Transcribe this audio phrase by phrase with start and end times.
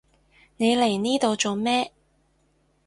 [0.57, 1.91] 你嚟呢度做咩？